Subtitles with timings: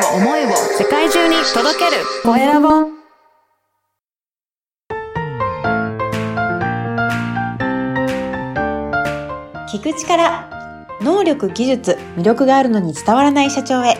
[0.00, 2.68] を思いを世界中に届けるコエラボ
[9.68, 10.48] 聞く力
[11.00, 13.96] 能力技術魅力があるのに伝わらない社長へ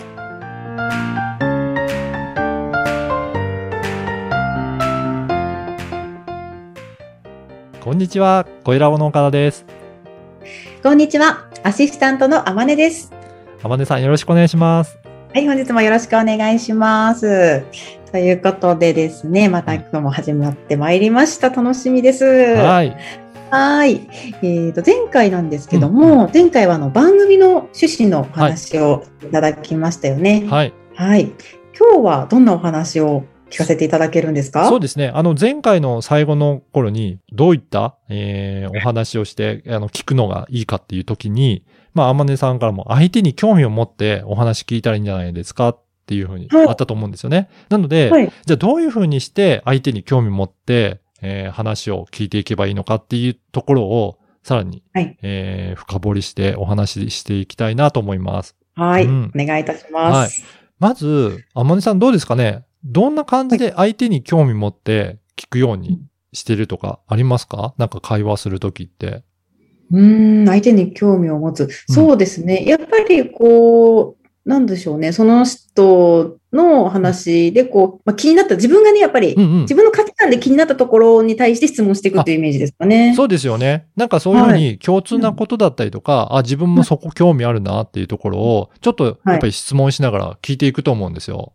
[7.80, 9.64] こんにちは、小ラボの岡田です。
[10.82, 13.12] こんにちはアシスタントのあまねです
[13.62, 14.99] あまねさんよろしくお願いします。
[15.32, 17.62] はい本日もよろしくお願いします
[18.10, 22.96] ということでですねまた今日も始まってまいりました楽しみですはい。
[23.52, 24.08] はい。
[24.42, 30.46] えー、と、前回なんですけども、前回はあの番組の趣旨のお話をいただきましたよね。
[30.48, 30.72] はい。
[30.94, 31.32] はい。
[31.76, 34.68] 今日はどんなお話を聞かせていただけるんですか？
[34.68, 35.10] そうですね。
[35.12, 45.70] あの、前回の最後の頃に、どういった、えーお話をして、あの、聞くのがいいかっていう時に、まあ、あまねさんからも、相手に興味を持ってお話聞いたらいいんじゃないですか？
[45.70, 47.48] っていうふうにはいあったと思うんですよね。
[47.68, 48.32] なので、はい。
[48.44, 58.56] じゃあどういうふうにして相手に興味持って、えー話を聞いていけばいいのかっていうところを、さらに、はいえー深掘りしてお話ししていきたいなと思います。
[58.74, 59.04] はい。
[59.06, 60.44] うんお願いいたします。
[60.78, 62.64] まず、あまねさんどうですかね？
[62.82, 66.00] どんな感じで相手に興味持って聞くように
[66.32, 67.74] してるとかありますか？
[67.76, 69.22] なんか会話するときって。
[69.90, 71.68] うーん、相手に興味を持つ。
[71.88, 72.64] そうですね。
[72.64, 75.12] やっぱりこう、なんでしょうね。
[75.12, 79.74] その人の話で、こう、まあ、気になった、自分がね、やっぱり、うんうん自。
[79.74, 83.14] 分の価値観で気になったところに対して質問していくっていうイメージですかね。
[83.14, 83.86] そうですよね。
[83.96, 91.52] なんかそういうふうに共通なことだったりとか、あ、自分もそこ興味あるなっていうところを、ちょっとやっぱり質問しながら聞いていくと思うんですよ。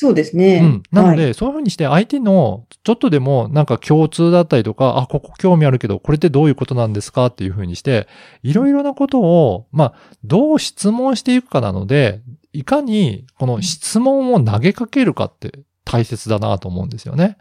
[0.00, 0.60] そうですね。
[0.62, 0.82] うん。
[0.90, 8.08] なので、はいそういうふうにして相手のちょっとでもなんか共通だったりとか、あ、ここ興味あるけど、これってどういうことなんですかっていうふうにして、
[8.42, 12.22] いろいろなことを、まあ、どう質問していくかなので、
[12.54, 15.52] いかにこの質問を投げかけるかって
[15.84, 17.36] 大切だなと思うんですよね。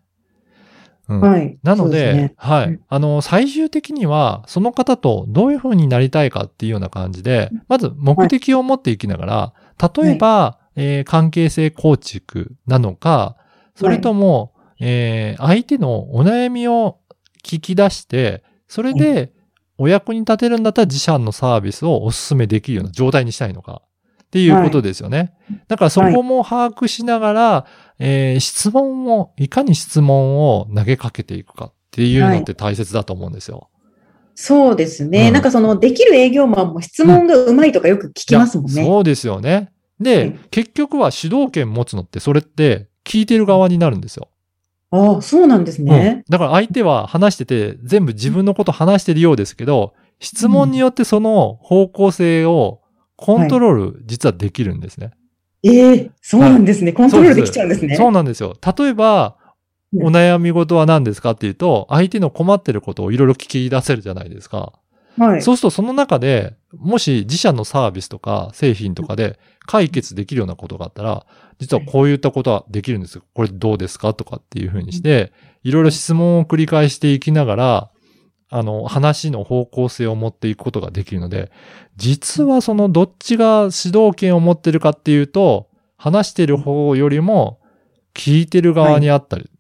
[1.08, 1.22] うん。
[1.22, 1.58] はい。
[1.64, 2.80] なので、そうすねうんはい。
[2.90, 9.54] あの、最終的には、その方とどういうふうになりたいかっていうような感じで、まず目的を持っていきながら、
[10.04, 13.36] 例えば、えー関係性構築なのか、
[13.76, 17.00] それとも、えー相手のお悩みを
[17.44, 19.34] 聞き出して、それで
[19.78, 23.82] お役に立てるんだったら自社のサービスをお勧めできるような状態にしたいのか
[24.24, 25.34] っていうことですよね。
[25.68, 27.66] だからそこも把握しながら、
[28.00, 33.70] えー質問を、いかに質問を投げかけていくかっていうのって大切だと思うんですよ。
[34.36, 35.28] そうですね。
[35.28, 38.86] うんなんかその、できる営業マンも質問がうまいとかよく聞きますもんね。
[38.86, 39.72] そうですよね。
[40.00, 44.30] で、うん結局は主導権持つのってそれって聞いてる側になるんですよ。
[44.92, 46.24] ああ、そうなんですうんね。
[46.30, 52.82] だから相手は話してて全部自分のこと話してるようですけど、質問によってその方向性を
[53.16, 55.12] コントロール実はできるんですね。
[55.64, 56.94] ええそうなんですね。
[56.94, 57.96] コントロールできちゃうんですね。
[57.96, 58.56] そうなんですよ。
[58.78, 59.46] 例えば、う
[59.98, 64.74] んお悩み事は何ですかっていうと、相手の困ってることをいろいろ聞き出せるじゃないですか。
[65.18, 65.42] はい。
[65.42, 69.40] そうするとその中で、もし自社のサービスとか製品とかで
[69.70, 71.28] 解決できるようなことがあったら、
[71.60, 73.24] 実はこういったことはできるんですよ。
[73.36, 75.32] これどうですかとかっていうふうにして、
[75.64, 77.92] いろいろ質問を繰り返していきながら、
[78.50, 81.52] あの、話の方向性を持っていくことができるので、
[81.98, 87.60] 実はそのどっちが主導権を持ってるかっていうと、話してる方よりも
[88.16, 89.52] 聞いてる側にあったり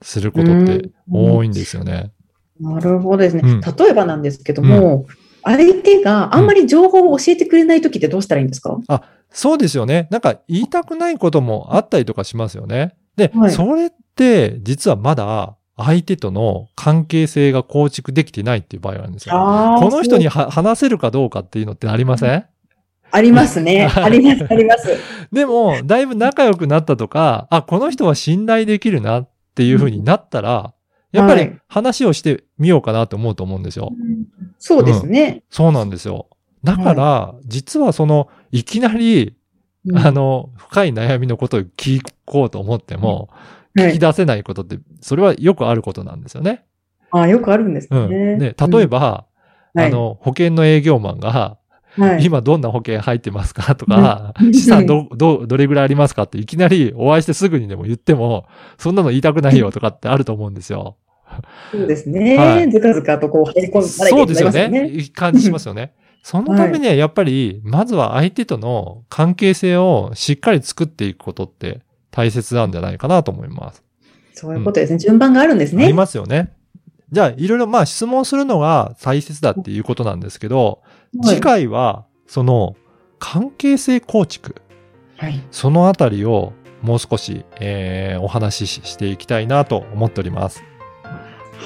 [0.00, 2.12] することって多いんですよね。
[2.60, 3.42] なるほどですね。
[3.44, 5.06] うん例えばなんですけども、
[5.42, 8.78] 相手があんまり情報を教えてくれないときってどうしたらいいんですか、
[9.30, 10.08] そうですよね。
[10.10, 12.96] なんか言いたくないこともあったりとかしますよね。
[13.16, 19.34] で、はいそれって実はまだ相手との関係性が構築できてないっていう場合があるんですよ。
[19.34, 22.44] この人に話せるかどうかっていうのってありません？
[23.12, 23.86] ありますね。
[23.86, 24.88] は いあります、あります。
[25.32, 30.74] でも、だいぶ仲良くなったとか、あ、この人は信頼できるなっていう風になったら、
[31.12, 33.92] やっぱりはい話をしてみようかなと思うと思うんですよ。
[34.58, 35.42] そうですね。
[35.50, 36.28] そうなんですよ。
[36.64, 39.36] だから、実はその、いきなり、
[39.86, 46.64] うんあの、深い悩みのことを聞こうと思っても、はい聞き出せないことって、それはよくあることなんですよね。
[47.12, 48.10] あよくあるんですうん。
[48.10, 48.36] ね。
[48.36, 49.26] ね、例えば、
[49.74, 51.56] うん、あの、保険の営業マンが、
[52.00, 58.46] はい、今どんな保険入ってますかとか、うん 資産ど、ど、どれぐらいありますかっていきなりお会いしてすぐにでも言っても、
[58.78, 60.96] そんなの言いたくないよとかってあると思うんですよ。
[61.70, 62.36] そうですね。
[62.36, 64.88] はいずかずかとこう入り込んだらそうですよね。
[64.88, 65.92] いい感じしますよね。
[66.22, 71.80] そのためにはやっぱり、まずは相手との関係性をしっかり作っていくことって
[72.10, 73.82] 大切なんじゃないかなと思います。
[74.34, 74.98] そういうことですね。
[74.98, 75.84] 順番があるんですね。
[75.84, 76.52] ありますよね。
[77.12, 82.76] じゃあ、いろいろまあ質問するのが大切だっていうことなんですけど、はい次回は、その、
[83.18, 84.54] 関係性構築。
[85.16, 85.42] はい。
[85.50, 86.52] そのあたりを
[86.82, 90.62] もう少し、えーお話ししていきたいなと思っております。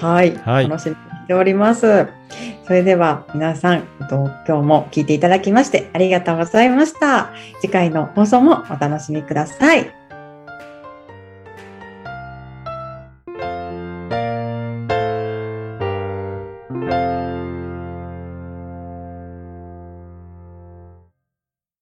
[0.00, 0.36] はい。
[0.36, 2.06] はい楽しみにしております。
[2.66, 7.32] それでは皆さん、えっと今日も聞いていただきましてありがとうございました。
[7.60, 10.03] 次回の放送もお楽しみください。